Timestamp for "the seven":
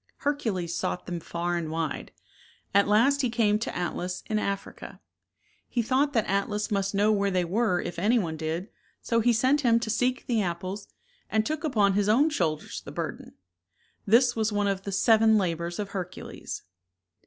14.85-15.37